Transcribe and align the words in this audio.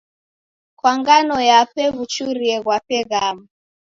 Kwa 0.79 0.91
ngano 0.99 1.35
yape 1.49 1.83
wachurie 1.97 2.57
ghape 2.65 2.97
ghamu. 3.09 3.43